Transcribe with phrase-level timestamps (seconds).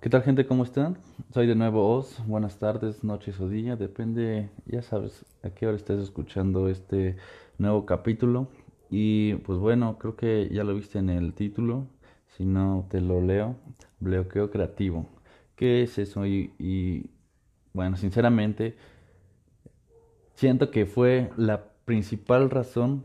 [0.00, 0.46] ¿Qué tal gente?
[0.46, 0.98] ¿Cómo están?
[1.32, 2.22] Soy de nuevo Oz.
[2.26, 3.76] Buenas tardes, noches o día.
[3.76, 7.16] Depende, ya sabes, a qué hora estés escuchando este
[7.58, 8.48] nuevo capítulo.
[8.90, 11.88] Y pues bueno, creo que ya lo viste en el título.
[12.36, 13.56] Si no, te lo leo.
[14.00, 15.08] Bloqueo creativo.
[15.56, 16.26] ¿Qué es eso?
[16.26, 17.10] Y, y
[17.72, 18.76] bueno, sinceramente,
[20.34, 23.04] siento que fue la principal razón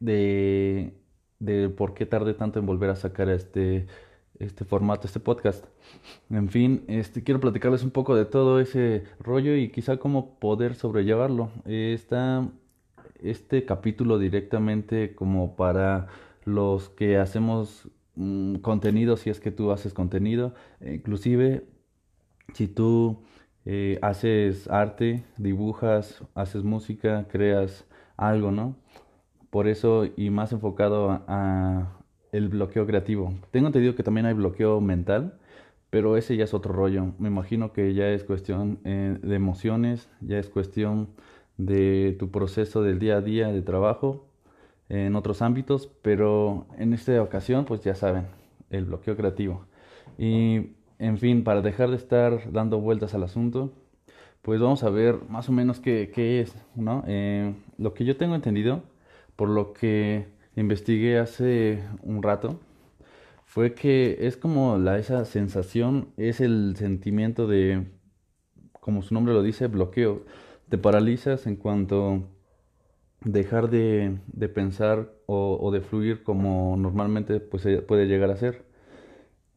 [0.00, 0.94] de,
[1.38, 3.86] de por qué tardé tanto en volver a sacar este
[4.38, 5.64] este formato, este podcast.
[6.30, 10.74] En fin, este, quiero platicarles un poco de todo ese rollo y quizá cómo poder
[10.74, 11.50] sobrellevarlo.
[11.66, 12.48] está
[13.22, 16.08] este capítulo directamente como para
[16.44, 21.66] los que hacemos mm, contenido, si es que tú haces contenido, inclusive
[22.52, 23.22] si tú
[23.64, 28.76] eh, haces arte, dibujas, haces música, creas algo, ¿no?
[29.50, 32.03] Por eso y más enfocado a,
[32.34, 33.32] el bloqueo creativo.
[33.52, 35.38] Tengo entendido que también hay bloqueo mental,
[35.90, 37.12] pero ese ya es otro rollo.
[37.18, 41.08] Me imagino que ya es cuestión eh, de emociones, ya es cuestión
[41.58, 44.26] de tu proceso del día a día de trabajo
[44.88, 48.26] en otros ámbitos, pero en esta ocasión pues ya saben,
[48.70, 49.66] el bloqueo creativo.
[50.18, 53.72] Y en fin, para dejar de estar dando vueltas al asunto,
[54.42, 57.04] pues vamos a ver más o menos qué, es, ¿no?
[57.06, 58.82] Eh, lo que yo tengo entendido,
[59.36, 62.60] por lo que investigué hace un rato
[63.54, 67.86] fue que es como la, esa sensación, es el sentimiento de,
[68.80, 70.24] como su nombre lo dice, bloqueo.
[70.68, 72.24] Te paralizas en cuanto
[73.20, 78.64] dejar de, de pensar o, de fluir como normalmente pues, puede llegar a ser.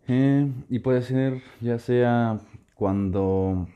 [0.07, 2.39] Eh, y puede ser ya sea
[2.75, 3.67] cuando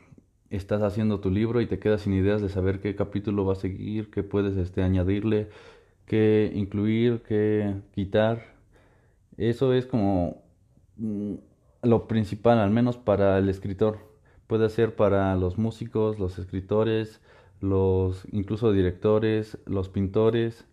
[0.51, 3.55] estás haciendo tu libro y te quedas sin ideas de saber qué capítulo va a
[3.55, 5.49] seguir, qué puedes este, añadirle,
[6.05, 8.55] qué incluir, qué quitar.
[9.37, 10.43] Eso es como
[10.97, 11.35] mm,
[11.83, 13.99] lo principal, al menos para el escritor.
[14.47, 17.21] Puede ser para los músicos, los escritores,
[17.61, 20.65] los incluso directores, los pintores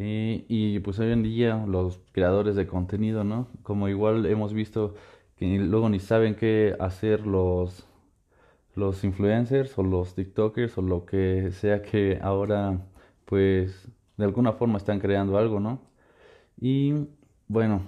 [0.00, 3.48] y, pues hoy en día los creadores de contenido, ¿no?
[3.62, 4.94] Como igual hemos visto
[5.36, 7.84] que luego ni saben qué hacer los
[8.74, 12.80] los influencers o los TikTokers o lo que sea que ahora
[13.24, 13.88] pues
[14.18, 15.80] de alguna forma están creando algo, ¿no?
[16.60, 17.08] Y
[17.48, 17.82] bueno,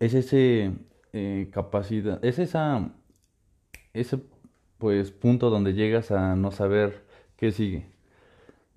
[0.00, 0.72] es ese
[1.12, 2.92] eh, capacidad, es esa,
[3.92, 4.20] ese
[4.78, 7.06] pues punto donde llegas a no saber
[7.36, 7.86] qué sigue.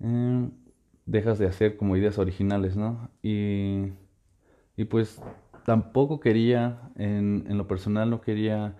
[0.00, 0.50] Eh,
[1.06, 3.10] dejas de hacer como ideas originales, ¿no?
[3.22, 3.92] Y,
[4.76, 5.20] y pues
[5.64, 8.76] tampoco quería, en, en lo personal no quería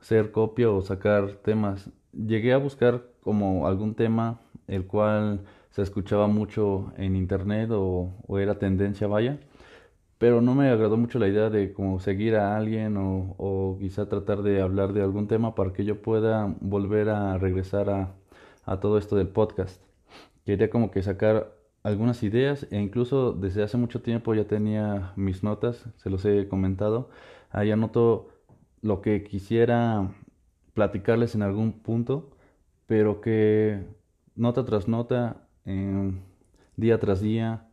[0.00, 1.90] hacer copia o sacar temas.
[2.12, 8.58] Llegué a buscar como algún tema el cual se escuchaba mucho en internet o, era
[8.60, 9.40] tendencia, vaya.
[10.18, 14.08] Pero no me agradó mucho la idea de como seguir a alguien o, o quizá
[14.08, 18.14] tratar de hablar de algún tema para que yo pueda volver a regresar a,
[18.64, 19.82] a todo esto del podcast.
[20.46, 21.52] Quería como que sacar
[21.82, 26.48] algunas ideas e incluso desde hace mucho tiempo ya tenía mis notas, se los he
[26.48, 27.10] comentado.
[27.50, 28.28] Ahí anoto
[28.80, 30.12] lo que quisiera
[30.74, 32.30] platicarles en algún punto,
[32.86, 33.84] pero que
[34.36, 37.68] nota tras nota día tras día,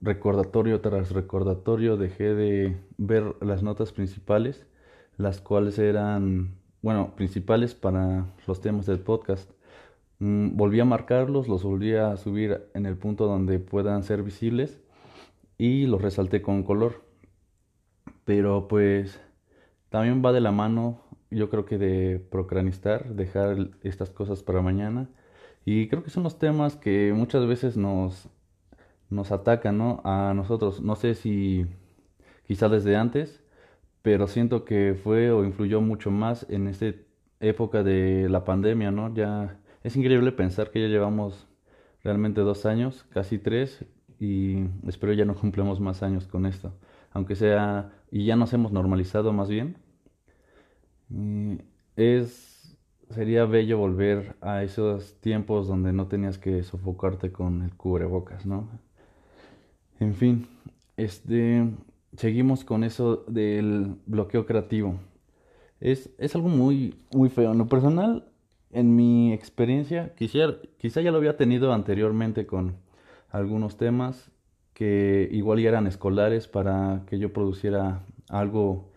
[0.00, 4.66] recordatorio tras recordatorio, dejé de ver las notas principales,
[5.16, 9.50] las cuales eran, bueno, principales para los temas del podcast.
[10.18, 14.80] Mm, volví a marcarlos, los volví a subir en el punto donde puedan ser visibles
[15.58, 17.02] y los resalté con color.
[18.24, 19.20] Pero pues
[19.90, 25.08] también va de la mano, yo creo que de procranistar, dejar estas cosas para mañana
[25.66, 28.28] y creo que son los temas que muchas veces nos,
[29.10, 30.00] nos atacan, ¿no?
[30.04, 30.80] A nosotros.
[30.82, 31.66] No sé si
[32.46, 33.42] quizá desde antes,
[34.02, 36.94] pero siento que fue o influyó mucho más en esta
[37.40, 39.14] época de la pandemia, ¿no?
[39.14, 41.48] Ya es increíble pensar que ya llevamos
[42.04, 43.84] realmente dos años, casi tres,
[44.20, 46.72] y espero ya no cumplamos más años con esto.
[47.12, 49.78] Aunque sea, y ya nos hemos normalizado más bien.
[51.96, 52.55] es
[53.10, 58.68] sería bello volver a esos tiempos donde no tenías que sofocarte con el cubrebocas, ¿no?
[60.00, 60.46] En fin,
[60.96, 61.70] este,
[62.16, 64.96] seguimos con eso del bloqueo creativo.
[65.80, 67.52] Es, es algo muy, muy feo.
[67.52, 68.28] En lo personal,
[68.70, 72.76] en mi experiencia, quisiera, quizá ya lo había tenido anteriormente con
[73.30, 74.30] algunos temas
[74.74, 78.92] que igual ya eran escolares para que yo produciera algo,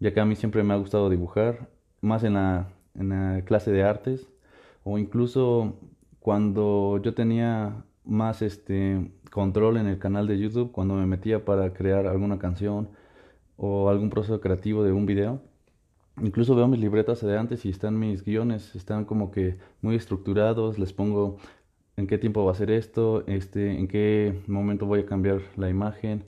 [0.00, 1.68] ya que a mí siempre me ha gustado dibujar,
[2.00, 4.28] más en la en la clase de artes
[4.84, 5.74] o incluso
[6.20, 11.72] cuando yo tenía más este control en el canal de YouTube, cuando me metía para
[11.72, 12.90] crear alguna canción
[13.56, 15.40] o algún proceso creativo de un video,
[16.20, 20.78] incluso veo mis libretas de antes y están mis guiones, están como que muy estructurados,
[20.78, 21.38] les pongo
[21.96, 25.68] en qué tiempo va a ser esto, este, en qué momento voy a cambiar la
[25.68, 26.24] imagen,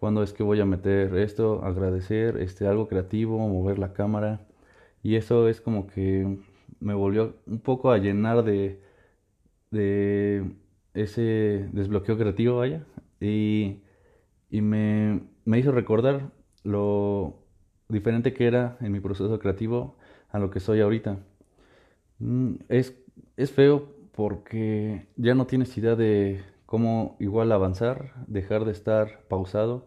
[0.00, 4.46] cuándo es que voy a meter esto, agradecer, este, algo creativo, mover la cámara.
[5.04, 6.38] Y eso es como que
[6.80, 8.82] me volvió un poco a llenar de,
[9.70, 10.52] de
[10.94, 12.86] ese desbloqueo creativo, vaya.
[13.20, 13.82] Y,
[14.50, 16.32] y me, me hizo recordar
[16.64, 17.34] lo
[17.88, 19.96] diferente que era en mi proceso creativo
[20.30, 21.18] a lo que soy ahorita.
[22.18, 22.94] Mm, es,
[23.36, 29.86] es feo porque ya no tienes idea de cómo igual avanzar, dejar de estar pausado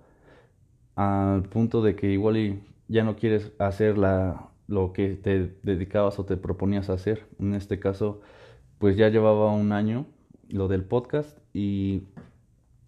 [0.95, 6.25] al punto de que igual ya no quieres hacer la, lo que te dedicabas o
[6.25, 7.27] te proponías hacer.
[7.39, 8.21] En este caso,
[8.79, 10.05] pues ya llevaba un año
[10.49, 12.03] lo del podcast y,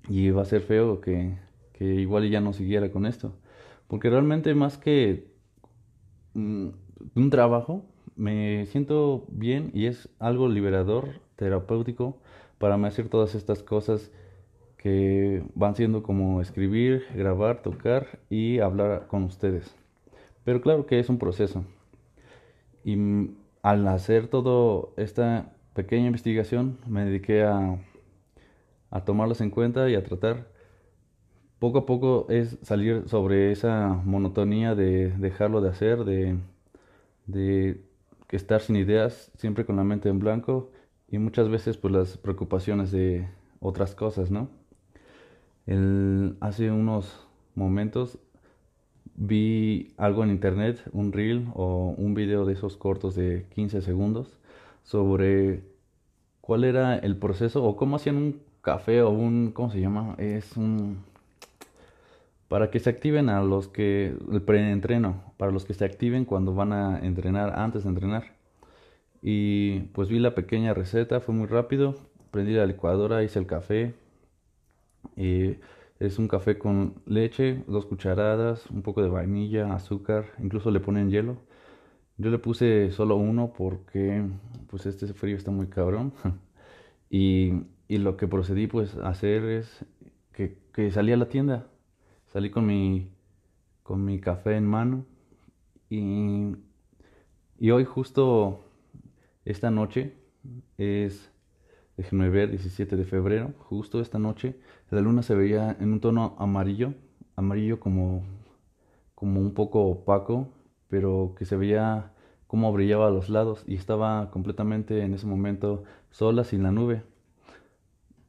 [0.09, 1.37] y iba a ser feo que,
[1.73, 3.33] que igual ya no siguiera con esto.
[3.87, 5.31] Porque realmente más que
[6.33, 6.69] mm,
[7.15, 7.85] un trabajo,
[8.15, 12.21] me siento bien y es algo liberador, terapéutico,
[12.57, 14.11] para me hacer todas estas cosas
[14.77, 19.75] que van siendo como escribir, grabar, tocar y hablar con ustedes.
[20.49, 21.63] Pero claro que es un proceso.
[22.83, 22.97] Y
[23.61, 27.77] al hacer toda esta pequeña investigación, me dediqué a,
[28.89, 30.47] a tomarlas en cuenta y a tratar
[31.59, 36.39] poco a poco es salir sobre esa monotonía de dejarlo de hacer, de,
[37.27, 37.83] de
[38.31, 40.71] estar sin ideas, siempre con la mente en blanco
[41.07, 43.27] y muchas veces pues las preocupaciones de
[43.59, 44.49] otras cosas, ¿no?
[46.39, 48.17] Hace unos momentos
[49.19, 54.39] vi algo en internet, un reel o un video de esos cortos de 15 segundos
[54.83, 55.61] sobre
[56.41, 60.15] cuál era el proceso o cómo hacían un café o un, ¿cómo se llama?
[60.17, 61.03] Es un
[62.47, 66.55] para que se activen a los que el preentreno, para los que se activen cuando
[66.55, 68.33] van a entrenar, antes de entrenar.
[69.21, 71.95] Y pues vi la pequeña receta, fue muy rápido,
[72.31, 73.93] prendí la licuadora, hice el café.
[75.15, 75.57] Y
[75.99, 81.09] es un café con leche, dos cucharadas, un poco de vainilla, azúcar, incluso le ponen
[81.09, 81.37] hielo.
[82.17, 84.23] Yo le puse solo uno porque
[84.69, 86.13] pues este frío está muy cabrón.
[87.09, 87.53] y,
[87.87, 89.85] y lo que procedí pues a hacer es
[90.33, 91.67] que, que salí a la tienda
[92.27, 93.09] Salí con mi,
[93.83, 95.05] con mi café en mano
[95.89, 96.55] y,
[97.59, 98.63] y hoy justo
[99.45, 100.13] esta noche
[100.77, 101.31] es,
[101.99, 104.55] déjenme ver, 17 de febrero, justo esta noche,
[104.89, 106.93] la luna se veía en un tono amarillo,
[107.35, 108.23] amarillo como,
[109.15, 110.47] como un poco opaco,
[110.87, 112.13] pero que se veía
[112.47, 117.03] como brillaba a los lados y estaba completamente en ese momento sola sin la nube.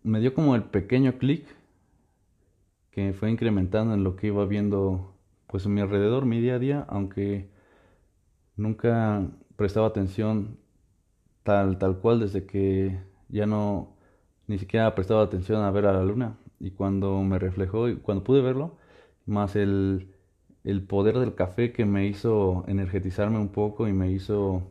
[0.02, 1.46] Me dio como el pequeño clic
[2.90, 5.14] que fue incrementando en lo que iba viendo
[5.46, 7.48] pues a mi alrededor, mi día a día, aunque
[8.56, 10.58] nunca prestaba atención
[11.44, 13.96] tal, tal cual desde que ya no
[14.46, 16.38] ni siquiera prestaba atención a ver a la luna.
[16.60, 18.76] Y cuando me reflejó y cuando pude verlo,
[19.26, 20.08] más el,
[20.64, 24.62] el poder del café que me hizo energetizarme un poco y me hizo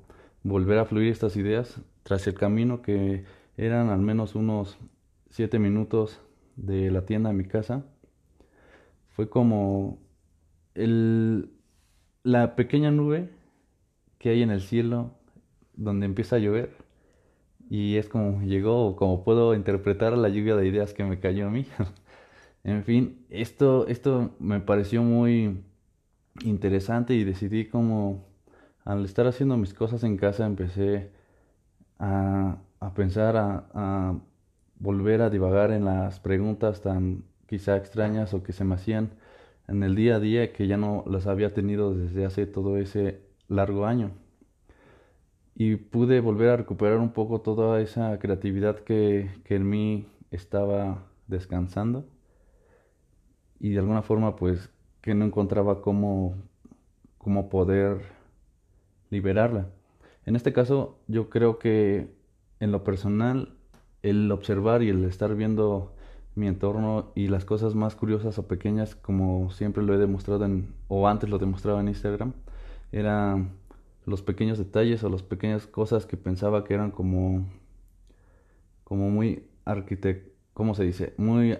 [0.43, 3.25] volver a fluir estas ideas tras el camino que
[3.57, 4.77] eran al menos unos
[5.29, 6.21] siete minutos
[6.55, 7.85] de la tienda a mi casa
[9.09, 9.99] fue como
[10.75, 11.51] el,
[12.23, 13.29] la pequeña nube
[14.17, 15.11] que hay en el cielo
[15.75, 16.75] donde empieza a llover
[17.69, 21.51] y es como llegó, como puedo interpretar la lluvia de ideas que me cayó a
[21.51, 21.65] mí.
[22.63, 25.63] en fin, esto, esto me pareció muy
[26.43, 28.25] interesante y decidí como
[28.85, 31.11] al estar haciendo mis cosas en casa empecé
[31.99, 34.19] a, a pensar, a, a
[34.79, 39.11] volver a divagar en las preguntas tan quizá extrañas o que se me hacían
[39.67, 43.21] en el día a día que ya no las había tenido desde hace todo ese
[43.47, 44.11] largo año.
[45.59, 52.05] Y pude volver a recuperar un poco toda esa creatividad que, en mí estaba descansando
[53.59, 54.69] y de alguna forma pues
[55.01, 56.35] que no encontraba cómo,
[57.17, 57.97] cómo poder
[59.09, 59.67] liberarla.
[60.25, 62.07] En este caso yo creo que
[62.61, 63.57] en lo personal
[64.01, 65.93] el observar y el estar viendo
[66.35, 70.73] mi entorno y las cosas más curiosas o pequeñas, como siempre lo he demostrado en,
[70.87, 72.31] o antes lo demostraba en Instagram,
[72.93, 73.59] eran
[74.09, 77.45] los pequeños detalles o las pequeñas cosas que pensaba que eran como,
[78.83, 81.13] como muy arquitect, ¿cómo se dice?
[81.17, 81.57] Muy,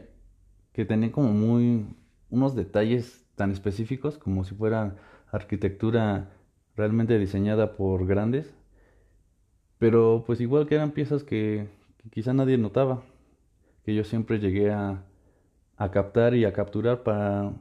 [0.74, 1.86] que tenían como muy,
[2.29, 4.98] unos detalles tan específicos como si fuera
[5.32, 6.32] arquitectura
[6.75, 8.53] realmente diseñada por grandes,
[9.77, 11.70] pero pues igual que eran piezas que,
[12.12, 13.03] quizá nadie notaba
[13.84, 15.03] que yo siempre llegué a,
[15.77, 17.53] a captar y a capturar para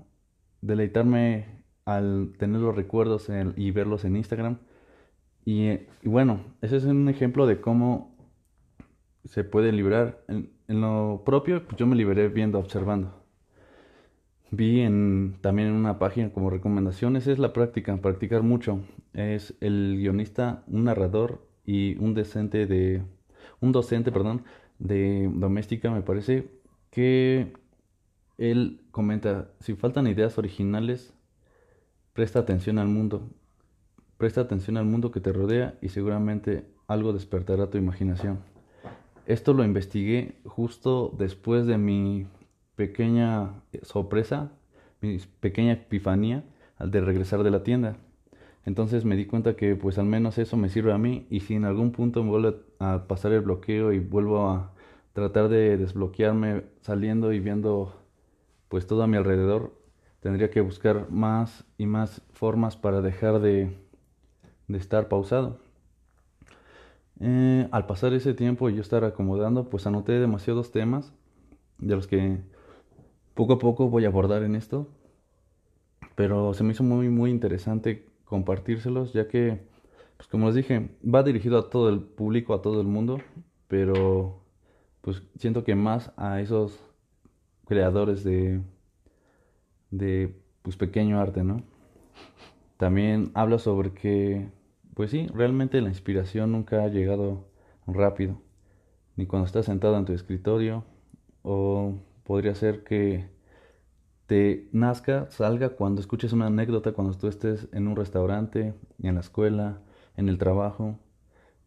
[0.60, 4.58] deleitarme al tener los recuerdos y verlos en Instagram.
[5.50, 8.14] Y, bueno, ese es un ejemplo de cómo
[9.24, 10.22] se puede librar.
[10.28, 13.14] En, lo propio, pues yo me liberé viendo, observando.
[14.50, 18.80] Vi en, también en una página como recomendaciones, es la práctica, practicar mucho.
[19.14, 23.02] Es el guionista, un narrador y un decente de,
[23.60, 24.44] un docente, perdón,
[24.78, 26.50] de doméstica, me parece,
[26.90, 27.54] que
[28.36, 31.14] él comenta, si faltan ideas originales,
[32.12, 33.30] presta atención al mundo,
[34.18, 38.40] presta atención al mundo que te rodea y seguramente algo despertará tu imaginación.
[39.26, 42.26] Esto lo investigué justo después de mi
[42.74, 44.50] pequeña sorpresa,
[45.00, 46.44] mi pequeña epifanía
[46.76, 47.96] al de regresar de la tienda.
[48.64, 51.54] Entonces me di cuenta que pues al menos eso me sirve a mí y si
[51.54, 54.72] en algún punto me vuelve a pasar el bloqueo y vuelvo a
[55.12, 57.94] tratar de desbloquearme saliendo y viendo
[58.68, 59.72] pues todo a mi alrededor,
[60.20, 63.76] tendría que buscar más y más formas para dejar de,
[64.68, 65.58] de estar pausado.
[67.20, 71.12] Eh, al pasar ese tiempo y yo estar acomodando, pues anoté demasiados temas
[71.78, 72.38] de los que
[73.34, 74.88] poco a poco voy a abordar en esto.
[76.14, 79.60] Pero se me hizo muy, muy interesante compartírselos, ya que,
[80.16, 83.18] pues como les dije, va dirigido a todo el público, a todo el mundo,
[83.68, 84.40] pero
[85.00, 86.78] pues siento que más a esos
[87.66, 88.60] creadores de,
[89.90, 91.62] de pues pequeño arte, ¿no?
[92.76, 94.48] También habla sobre que,
[94.98, 97.46] pues sí, realmente la inspiración nunca ha llegado
[97.86, 98.42] rápido,
[99.14, 100.84] ni cuando estás sentado en tu escritorio,
[101.42, 103.30] o podría ser que
[104.26, 109.20] te nazca, salga cuando escuches una anécdota, cuando tú estés en un restaurante, en la
[109.20, 109.78] escuela,
[110.16, 110.98] en el trabajo,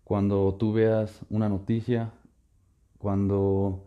[0.04, 2.12] cuando tú veas una noticia,
[2.98, 3.82] cuando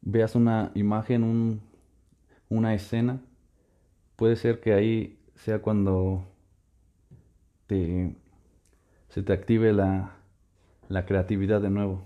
[0.00, 1.60] veas una imagen, un,
[2.48, 3.20] una escena,
[4.16, 6.24] puede ser que ahí sea cuando
[7.66, 8.16] te,
[9.16, 10.14] se te active la,
[10.90, 12.04] la creatividad de nuevo.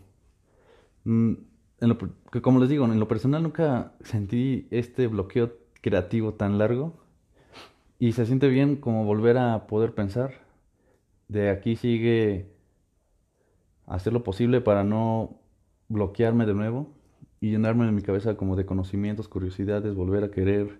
[1.02, 1.32] Mm,
[1.80, 1.98] en lo,
[2.40, 6.94] como les digo, en lo personal nunca sentí este bloqueo creativo tan largo
[7.98, 10.34] y se siente bien como volver a poder pensar.
[11.26, 12.46] De aquí sigue
[13.86, 15.40] hacer lo posible para no
[15.88, 16.94] bloquearme de nuevo
[17.40, 20.78] y llenarme en mi cabeza como de conocimientos, curiosidades, volver a querer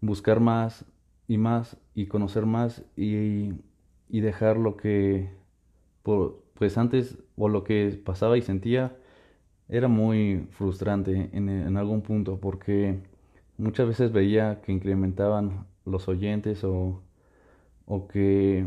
[0.00, 0.84] buscar más
[1.28, 3.52] y más y conocer más y,
[4.08, 5.38] y dejar lo que
[6.02, 8.96] pues antes o lo que pasaba y sentía
[9.68, 13.00] era muy frustrante en, algún punto porque
[13.58, 17.02] muchas veces veía que incrementaban los oyentes o,
[17.86, 18.66] o que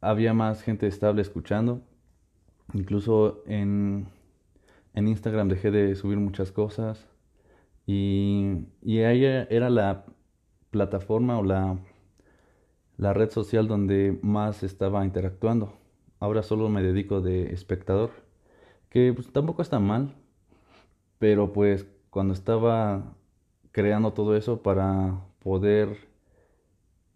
[0.00, 1.82] había más gente estable escuchando.
[2.72, 4.08] Incluso en,
[4.94, 7.06] en Instagram dejé de subir muchas cosas
[7.86, 10.06] y, y ahí era la
[10.70, 11.78] plataforma o la,
[12.96, 15.83] la red social donde más estaba interactuando.
[16.24, 18.08] Ahora solo me dedico de espectador,
[18.88, 20.14] que pues, tampoco está mal,
[21.18, 23.14] pero pues cuando estaba
[23.72, 26.08] creando todo eso para poder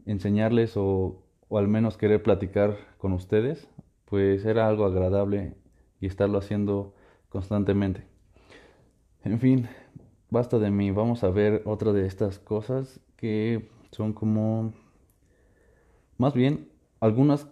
[0.05, 3.67] enseñarles o, o al menos querer platicar con ustedes,
[4.05, 5.55] pues era algo agradable
[6.03, 6.95] y estarlo haciendo
[7.31, 8.05] constantemente.
[9.25, 9.71] En fin,
[10.29, 10.91] basta de mí.
[10.91, 14.75] Vamos a ver otra de estas cosas que son como,
[16.19, 16.69] más bien,
[17.01, 17.49] algunas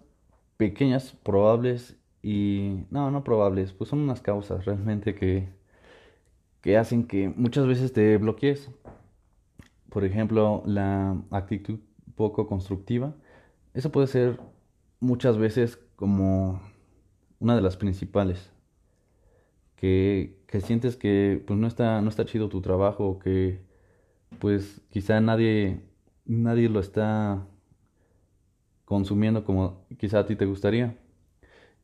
[0.57, 5.49] pequeñas probables y, no, no probables, pues son unas causas realmente que,
[6.61, 8.71] que hacen que muchas veces te bloquees.
[9.91, 11.79] Por ejemplo, la actitud
[12.17, 13.15] poco constructiva.
[13.75, 14.41] Eso puede ser
[15.01, 16.61] muchas veces como
[17.39, 18.51] una de las principales
[19.77, 23.61] que, que sientes que pues no está, no está chido tu trabajo, que
[24.41, 25.81] pues quizá nadie,
[26.25, 27.47] nadie lo está
[28.87, 30.97] consumiendo como quizá a ti te gustaría.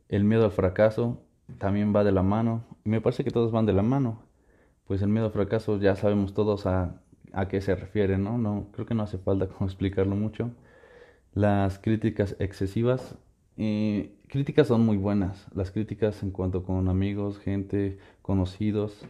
[0.08, 1.20] El miedo al fracaso
[1.58, 2.64] también va de la mano.
[2.84, 4.22] Me parece que todos van de la mano.
[4.86, 8.38] Pues el miedo al fracaso ya sabemos todos a, a qué se refiere, ¿no?
[8.38, 8.68] ¿no?
[8.72, 10.50] Creo que no hace falta como explicarlo mucho.
[11.34, 13.16] Las críticas excesivas
[14.28, 19.04] críticas son muy buenas, las críticas en cuanto con amigos, gente, conocidos,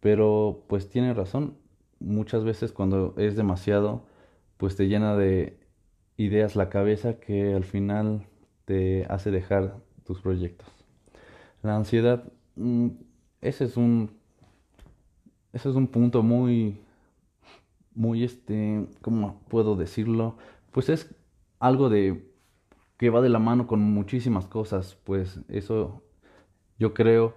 [0.00, 1.56] pero pues tiene razón,
[2.00, 4.02] muchas veces cuando es demasiado,
[4.58, 5.58] pues te llena de
[6.18, 8.26] ideas la cabeza que al final
[8.66, 10.68] te hace dejar tus proyectos.
[11.62, 12.24] La ansiedad,
[12.56, 12.88] mm,
[13.40, 14.10] ese es un,
[15.52, 16.80] ese es un punto muy,
[17.94, 20.36] muy este, ¿cómo puedo decirlo?
[20.72, 21.14] Pues es
[21.60, 22.28] algo de
[22.98, 26.02] que va de la mano con muchísimas cosas, pues eso
[26.78, 27.34] yo creo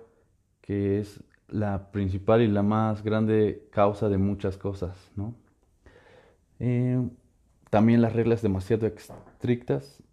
[0.62, 5.36] que es la principal y la más grande causa de muchas cosas, ¿no?
[6.60, 7.00] Eh,
[7.72, 10.04] también las reglas demasiado estrictas,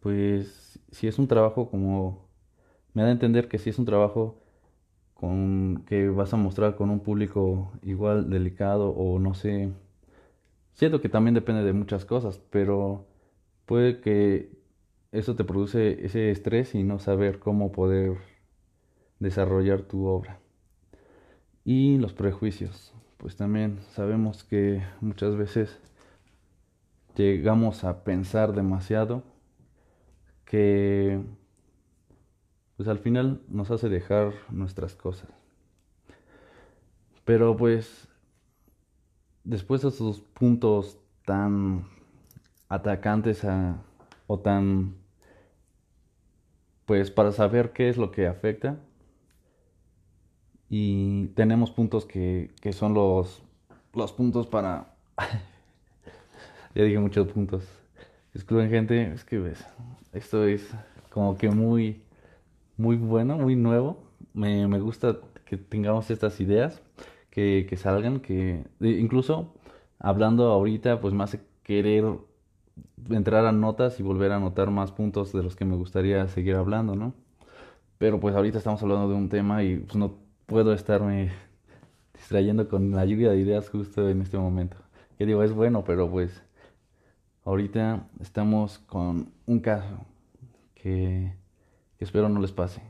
[0.00, 2.28] pues si es un trabajo como,
[2.94, 4.40] me da a entender que si es un trabajo
[5.14, 9.72] con que vas a mostrar con un público igual delicado o no sé,
[10.74, 13.04] siento que también depende de muchas cosas, pero
[13.66, 14.52] puede que
[15.10, 18.18] eso te produce ese estrés y no saber cómo poder
[19.18, 20.38] desarrollar tu obra.
[21.64, 25.80] Y los prejuicios, pues también sabemos que muchas veces
[27.16, 29.22] llegamos a pensar demasiado
[30.44, 31.20] que
[32.76, 35.30] pues al final nos hace dejar nuestras cosas.
[37.24, 38.08] Pero pues
[39.44, 41.86] después de esos puntos tan
[42.68, 43.46] atacantes
[44.26, 44.94] o tan
[46.86, 48.78] pues para saber qué es lo que afecta
[50.68, 53.42] y tenemos puntos que, que son los
[53.94, 54.94] los puntos para
[56.74, 57.64] ya dije muchos puntos.
[58.34, 59.64] Excluyen gente, es que ves,
[60.12, 60.70] esto es
[61.10, 62.02] como que muy,
[62.76, 64.02] muy bueno, muy nuevo.
[64.34, 66.82] Me, me gusta que tengamos estas ideas,
[67.30, 69.54] que, que salgan, que incluso
[69.98, 72.04] hablando ahorita, pues más querer
[73.10, 76.56] entrar a notas y volver a anotar más puntos de los que me gustaría seguir
[76.56, 77.14] hablando, ¿no?
[77.98, 81.32] Pero pues ahorita estamos hablando de un tema y pues no puedo estarme
[82.14, 84.76] distrayendo con la lluvia de ideas justo en este momento.
[85.18, 86.42] Que digo, es bueno, pero pues
[87.44, 90.06] Ahorita estamos con un caso
[90.76, 91.34] que,
[91.98, 92.80] espero no les pase.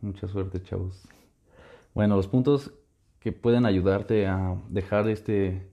[0.00, 1.08] Mucha suerte, chavos.
[1.92, 2.72] Bueno, los puntos
[3.18, 5.68] que pueden ayudarte a dejar este,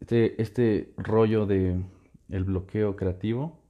[0.00, 1.84] este, este rollo de
[2.30, 3.60] el bloqueo creativo.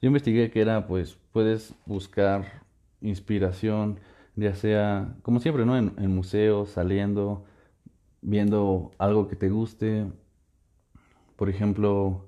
[0.00, 2.62] Yo investigué que era, pues, puedes buscar
[3.02, 4.00] inspiración,
[4.36, 5.76] ya sea, como siempre, ¿no?
[5.76, 7.44] En, en museos, saliendo,
[8.22, 10.06] viendo algo que te guste.
[11.36, 12.27] Por ejemplo,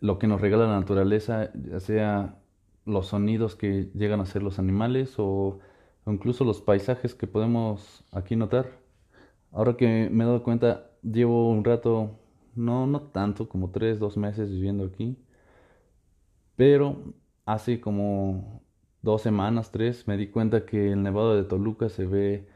[0.00, 2.38] lo que nos regala la naturaleza, ya sea
[2.84, 5.58] los sonidos que llegan a ser los animales o,
[6.06, 8.80] incluso los paisajes que podemos aquí notar.
[9.52, 12.18] Ahora que me he dado cuenta, llevo un rato,
[12.54, 15.18] no, no tanto, como tres, dos meses viviendo aquí,
[16.56, 17.14] pero
[17.46, 18.62] hace como
[19.02, 22.48] dos semanas, tres, me di cuenta que el Nevado de Toluca se ve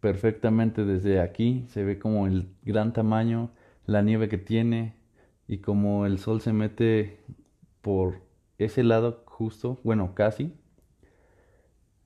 [0.00, 3.50] perfectamente desde aquí, se ve como el gran tamaño,
[3.86, 4.96] la nieve que tiene,
[5.52, 7.20] y como el sol se mete
[7.82, 8.22] por
[8.56, 10.54] ese lado justo, bueno, casi,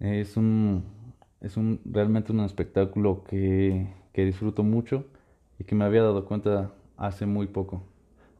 [0.00, 0.82] es un,
[1.40, 5.04] es un realmente un espectáculo que, que disfruto mucho
[5.60, 7.84] y que me había dado cuenta hace muy poco.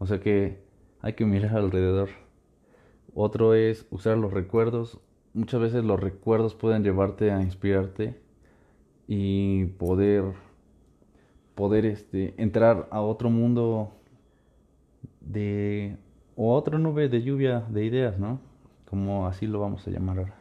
[0.00, 0.64] O sea que
[1.02, 2.08] hay que mirar alrededor.
[3.14, 4.98] Otro es usar los recuerdos.
[5.34, 8.20] Muchas veces los recuerdos pueden llevarte a inspirarte
[9.06, 10.24] y poder
[11.54, 13.95] poder este entrar a otro mundo
[15.26, 15.96] de
[16.36, 18.40] o otra nube de lluvia de ideas, ¿no?
[18.88, 20.34] Como así lo vamos a llamar ahora.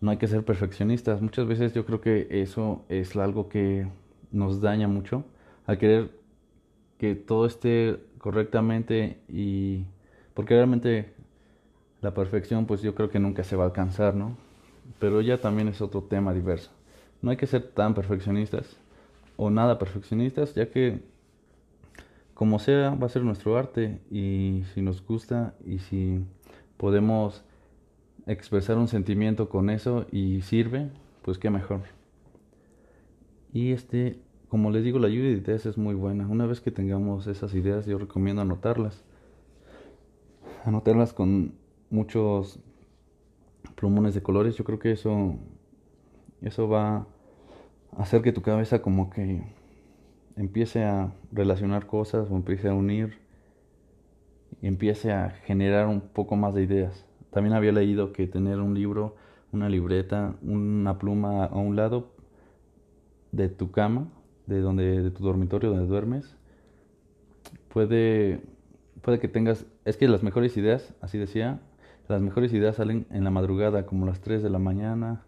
[0.00, 1.20] No hay que ser perfeccionistas.
[1.20, 3.86] Muchas veces yo creo que eso es algo que
[4.32, 5.24] nos daña mucho
[5.66, 6.10] al querer
[6.98, 9.84] que todo esté correctamente y
[10.34, 11.12] porque realmente
[12.00, 14.36] la perfección pues yo creo que nunca se va a alcanzar, ¿no?
[14.98, 16.70] Pero ya también es otro tema diverso.
[17.22, 18.76] No hay que ser tan perfeccionistas
[19.36, 21.00] o nada perfeccionistas, ya que
[22.40, 26.24] como sea, va a ser nuestro arte y si nos gusta y si
[26.78, 27.44] podemos
[28.26, 30.88] expresar un sentimiento con eso y sirve,
[31.20, 31.82] pues qué mejor.
[33.52, 36.26] Y este, como les digo, la lluvia de ideas es muy buena.
[36.26, 39.04] Una vez que tengamos esas ideas, yo recomiendo anotarlas.
[40.64, 41.52] Anotarlas con
[41.90, 42.58] muchos
[43.74, 44.56] plumones de colores.
[44.56, 45.34] Yo creo que eso,
[46.40, 47.06] eso va
[47.98, 49.42] a hacer que tu cabeza como que
[50.36, 53.18] empiece a relacionar cosas o empiece a unir
[54.62, 57.06] y empiece a generar un poco más de ideas.
[57.30, 59.16] También había leído que tener un libro,
[59.52, 62.12] una libreta, una pluma a un lado
[63.32, 64.08] de tu cama,
[64.46, 66.36] de donde de tu dormitorio donde duermes,
[67.68, 68.40] puede
[69.02, 71.60] puede que tengas, es que las mejores ideas, así decía,
[72.08, 75.22] las mejores ideas salen en la madrugada, como las 3 de la mañana,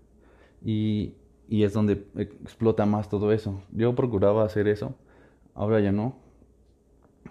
[0.64, 1.14] y
[1.52, 3.62] y es donde explota más todo eso.
[3.72, 4.94] Yo procuraba hacer eso,
[5.52, 6.16] ahora ya no,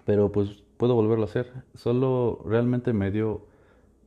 [0.04, 1.52] pero pues puedo volverlo a hacer.
[1.74, 3.48] Solo realmente me dio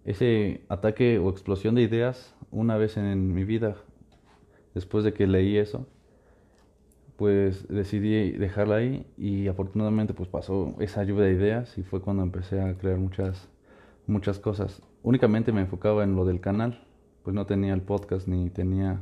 [0.06, 3.76] ese ataque o explosión de ideas una vez en mi vida,
[4.74, 5.86] después de que leí eso,
[7.18, 12.24] pues decidí dejarla ahí y afortunadamente pues pasó esa lluvia de ideas y fue cuando
[12.24, 13.50] empecé a crear muchas
[14.08, 14.82] muchas cosas.
[15.04, 16.88] Únicamente me enfocaba en lo del canal,
[17.24, 19.02] pues no tenía el podcast ni tenía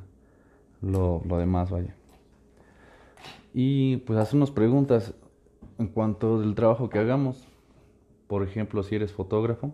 [0.84, 1.96] lo, demás, vaya.
[3.54, 5.14] Y pues hace unas preguntas.
[5.80, 7.48] en cuanto del trabajo que hagamos,
[8.28, 9.74] por ejemplo, si eres fotógrafo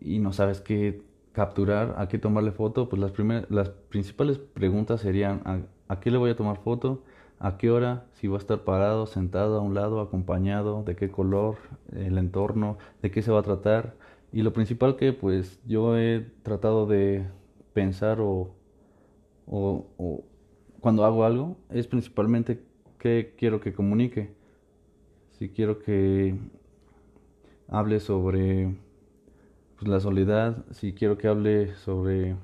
[0.00, 5.00] y no sabes qué capturar, a qué tomarle foto, pues las, primeras, las principales preguntas
[5.00, 7.02] serían ¿a, ¿a, qué le voy a tomar foto?
[7.38, 8.06] ¿A qué hora?
[8.14, 11.56] Si va a estar parado, sentado a un lado, acompañado, de qué color,
[11.92, 13.94] el entorno, de qué se va a tratar.
[14.32, 17.26] Y lo principal que pues yo he tratado de
[17.74, 18.55] pensar o,
[19.46, 20.24] o,
[20.80, 22.62] cuando hago algo es principalmente
[22.98, 24.34] qué quiero que comunique.
[25.38, 26.38] Si quiero que
[27.68, 28.76] hable sobre
[29.76, 32.36] pues, la soledad, si quiero que hable sobre,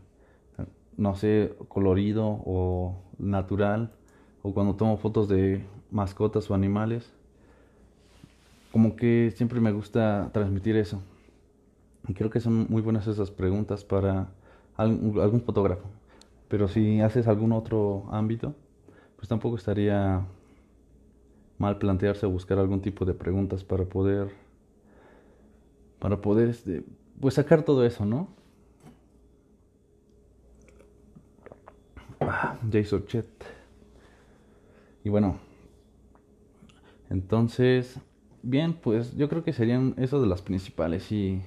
[0.97, 3.93] no sé, colorido o natural,
[4.43, 7.13] o cuando tomo fotos de mascotas o animales,
[8.73, 11.03] como que siempre me gusta transmitir eso.
[12.09, 14.29] Y creo que son muy buenas esas preguntas para
[14.77, 15.89] algún fotógrafo.
[16.53, 18.55] Pero si haces algún otro ámbito,
[19.17, 20.27] pues tampoco estaría
[21.57, 24.29] mal plantearse buscar algún tipo de preguntas para poder
[25.99, 26.85] para poder este
[27.19, 28.29] pues sacar todo eso, ¿no?
[32.21, 33.03] Ah, Jason.
[35.05, 35.39] Y bueno,
[37.09, 37.99] entonces,
[38.43, 41.41] bien, pues yo creo que serían esas de las principales y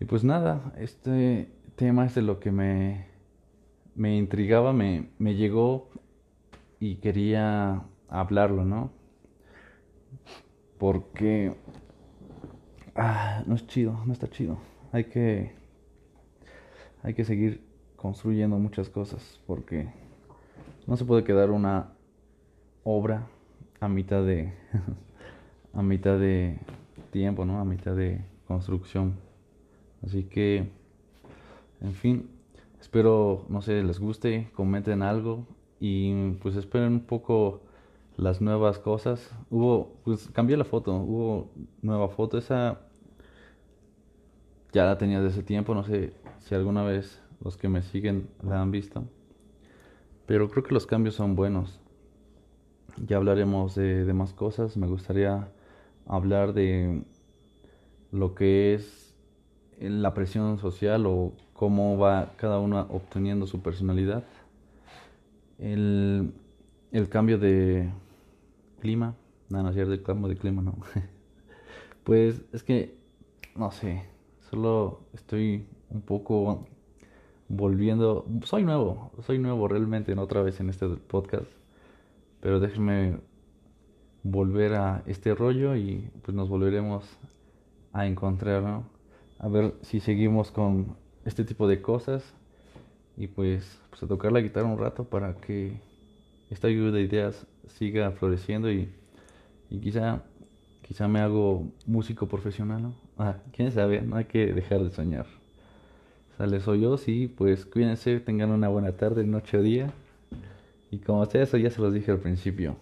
[0.00, 3.17] y pues nada, este tema es de lo que me
[3.98, 5.90] me intrigaba, me, me llegó
[6.78, 8.92] y quería hablarlo, ¿no?
[10.78, 11.52] Porque
[12.94, 14.58] ah, no es chido, no está chido.
[14.92, 15.52] Hay que
[17.02, 17.60] hay que seguir
[17.96, 19.88] construyendo muchas cosas porque
[20.86, 21.92] no se puede quedar una
[22.84, 23.26] obra
[23.80, 24.52] a mitad de
[25.74, 26.60] a mitad de
[27.10, 27.58] tiempo, ¿no?
[27.58, 29.16] A mitad de construcción.
[30.04, 30.70] Así que
[31.80, 32.37] en fin,
[32.80, 35.46] espero no sé, les guste, comenten algo
[35.80, 37.62] y pues esperen un poco
[38.16, 39.30] las nuevas cosas.
[39.50, 41.50] Hubo, pues cambié la foto, hubo
[41.82, 42.80] nueva foto, esa
[44.72, 48.28] ya la tenía desde ese tiempo, no sé si alguna vez los que me siguen
[48.42, 49.04] la han visto,
[50.26, 51.80] pero creo que los cambios son buenos.
[53.06, 55.52] Ya hablaremos de, de más cosas, me gustaría
[56.06, 57.04] hablar de
[58.10, 59.14] lo que es
[59.78, 64.22] la presión social o cómo va cada uno obteniendo su personalidad.
[65.58, 66.32] El,
[66.92, 67.90] el cambio de
[68.80, 69.16] clima.
[69.48, 70.76] No, no es el cambio de clima, no.
[72.04, 72.94] pues es que,
[73.56, 74.04] no sé,
[74.50, 76.64] solo estoy un poco
[77.48, 78.24] volviendo.
[78.44, 81.50] Soy nuevo, soy nuevo realmente, no otra vez en este podcast.
[82.40, 83.18] Pero déjenme
[84.22, 87.04] volver a este rollo y pues nos volveremos
[87.92, 88.84] a encontrar, ¿no?
[89.40, 92.24] A ver si seguimos con este tipo de cosas
[93.16, 95.72] y pues, pues a tocar la guitarra un rato para que
[96.50, 98.88] esta lluvia de ideas siga floreciendo y,
[99.70, 100.22] y quizá,
[100.82, 102.94] quizá me hago músico profesional, ¿no?
[103.20, 105.26] Ah, quién sabe, no hay que dejar de soñar.
[106.36, 109.92] Sale, soy yo, sí, pues cuídense, tengan una buena tarde, noche o día.
[110.92, 112.76] Y como sea eso, ya se los dije al principio.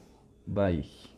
[0.44, 1.15] Bye.